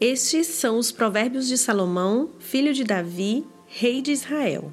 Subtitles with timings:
[0.00, 4.70] Estes são os provérbios de Salomão, filho de Davi, rei de Israel.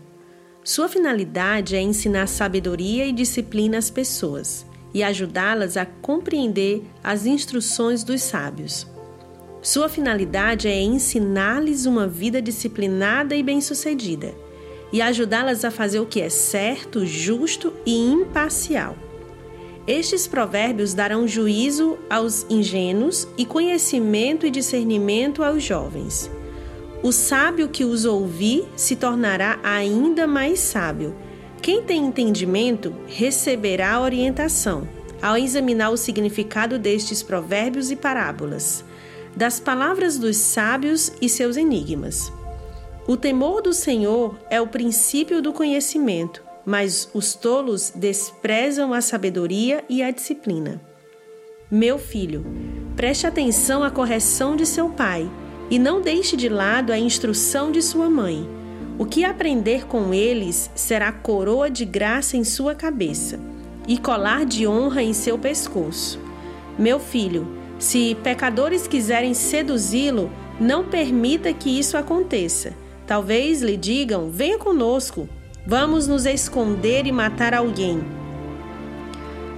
[0.65, 8.04] Sua finalidade é ensinar sabedoria e disciplina às pessoas e ajudá-las a compreender as instruções
[8.04, 8.86] dos sábios.
[9.62, 14.35] Sua finalidade é ensinar-lhes uma vida disciplinada e bem-sucedida
[14.92, 18.98] e ajudá-las a fazer o que é certo, justo e imparcial.
[19.86, 26.32] Estes provérbios darão juízo aos ingênuos e conhecimento e discernimento aos jovens.
[27.04, 31.14] O sábio que os ouvir se tornará ainda mais sábio.
[31.62, 34.88] Quem tem entendimento receberá orientação
[35.22, 38.86] ao examinar o significado destes provérbios e parábolas,
[39.36, 42.32] das palavras dos sábios e seus enigmas.
[43.05, 49.84] O temor do Senhor é o princípio do conhecimento mas os tolos desprezam a sabedoria
[49.90, 50.81] e a disciplina.
[51.70, 52.45] Meu filho,
[52.95, 55.29] preste atenção à correção de seu pai
[55.70, 58.48] e não deixe de lado a instrução de sua mãe.
[58.98, 63.40] O que aprender com eles será coroa de graça em sua cabeça
[63.88, 66.19] e colar de honra em seu pescoço.
[66.77, 67.47] Meu filho,
[67.79, 72.73] se pecadores quiserem seduzi-lo, não permita que isso aconteça.
[73.05, 75.27] Talvez lhe digam: venha conosco,
[75.66, 78.03] Vamos nos esconder e matar alguém.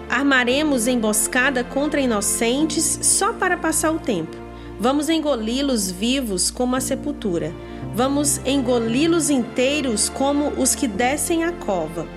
[0.07, 4.37] Armaremos emboscada contra inocentes só para passar o tempo.
[4.79, 7.51] Vamos engoli-los vivos como a sepultura.
[7.95, 12.07] Vamos engoli-los inteiros como os que descem a cova.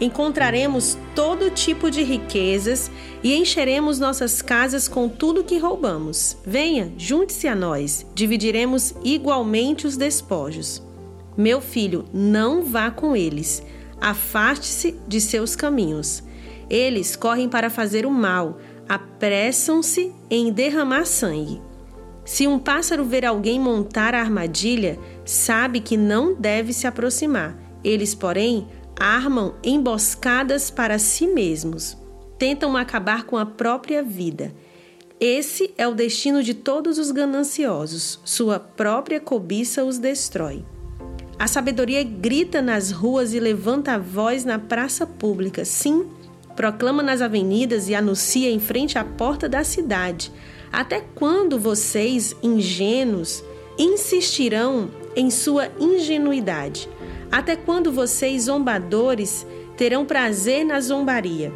[0.00, 2.90] Encontraremos todo tipo de riquezas
[3.22, 6.36] e encheremos nossas casas com tudo que roubamos.
[6.44, 10.82] Venha, junte-se a nós, dividiremos igualmente os despojos.
[11.38, 13.62] Meu filho, não vá com eles.
[14.00, 16.20] Afaste-se de seus caminhos.
[16.68, 18.58] Eles correm para fazer o mal,
[18.88, 21.62] apressam-se em derramar sangue.
[22.24, 27.56] Se um pássaro ver alguém montar a armadilha, sabe que não deve se aproximar.
[27.84, 28.66] Eles, porém,
[28.98, 31.96] armam emboscadas para si mesmos.
[32.36, 34.52] Tentam acabar com a própria vida.
[35.20, 38.20] Esse é o destino de todos os gananciosos.
[38.24, 40.64] Sua própria cobiça os destrói.
[41.38, 45.64] A sabedoria grita nas ruas e levanta a voz na praça pública.
[45.64, 46.06] Sim,
[46.56, 50.32] proclama nas avenidas e anuncia em frente à porta da cidade.
[50.72, 53.44] Até quando vocês, ingênuos,
[53.78, 56.88] insistirão em sua ingenuidade?
[57.30, 59.46] Até quando vocês, zombadores,
[59.76, 61.52] terão prazer na zombaria?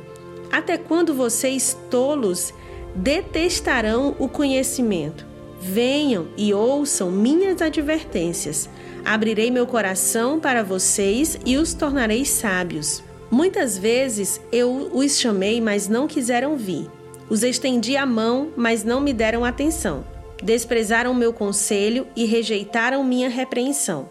[0.53, 2.55] Até quando vocês, tolos,
[2.95, 5.32] detestarão o conhecimento?
[5.65, 8.69] Venham e ouçam minhas advertências.
[9.05, 13.01] Abrirei meu coração para vocês e os tornarei sábios.
[13.31, 16.91] Muitas vezes eu os chamei, mas não quiseram vir.
[17.31, 20.05] Os estendi a mão, mas não me deram atenção.
[20.43, 24.09] Desprezaram meu conselho e rejeitaram minha repreensão.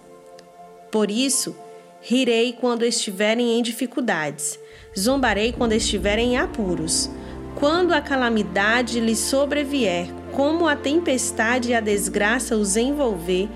[0.89, 1.53] Por isso,
[2.01, 4.57] rirei quando estiverem em dificuldades,
[4.97, 7.09] zombarei quando estiverem em apuros.
[7.56, 10.07] Quando a calamidade lhes sobrevier,
[10.41, 13.47] como a tempestade e a desgraça os envolver,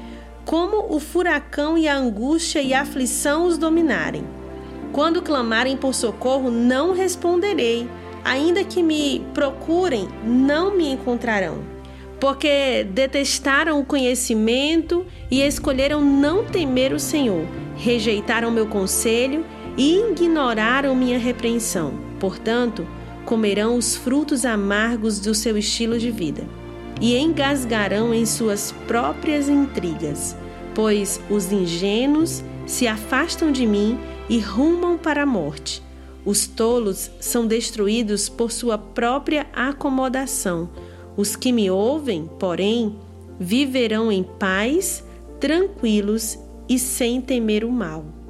[0.45, 4.23] como o furacão e a angústia e a aflição os dominarem.
[4.91, 7.89] Quando clamarem por socorro, não responderei.
[8.23, 11.57] Ainda que me procurem, não me encontrarão.
[12.19, 19.43] Porque detestaram o conhecimento e escolheram não temer o Senhor, rejeitaram meu conselho
[19.75, 21.99] e ignoraram minha repreensão.
[22.19, 22.87] Portanto,
[23.25, 26.43] comerão os frutos amargos do seu estilo de vida
[27.01, 30.35] e engasgarão em suas próprias intrigas,
[30.73, 35.83] pois os ingênuos se afastam de mim e rumam para a morte.
[36.25, 40.69] Os tolos são destruídos por sua própria acomodação.
[41.15, 42.95] Os que me ouvem, porém,
[43.39, 45.03] viverão em paz,
[45.39, 48.24] tranquilos e sem temer o mal.